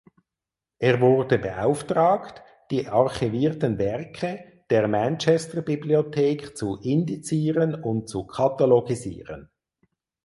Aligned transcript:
Er 0.79 0.99
wurde 0.99 1.37
beauftragt 1.37 2.41
die 2.71 2.87
archivierten 2.87 3.77
Werke 3.77 4.63
der 4.71 4.87
Manchester 4.87 5.61
Bibliothek 5.61 6.57
zu 6.57 6.77
indizieren 6.77 7.75
und 7.75 8.09
zu 8.09 8.25
katalogisieren. 8.25 9.51